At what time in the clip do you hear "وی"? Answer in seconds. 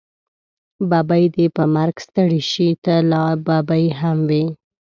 4.29-4.45